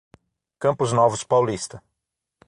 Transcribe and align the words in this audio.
Campos 0.57 0.91
Novos 0.93 1.23
Paulista 1.23 1.79